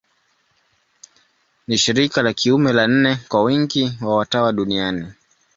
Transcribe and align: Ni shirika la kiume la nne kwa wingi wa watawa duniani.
Ni 1.67 1.77
shirika 1.77 2.21
la 2.23 2.33
kiume 2.33 2.73
la 2.73 2.87
nne 2.87 3.15
kwa 3.29 3.43
wingi 3.43 3.97
wa 4.01 4.15
watawa 4.17 4.53
duniani. 4.53 5.13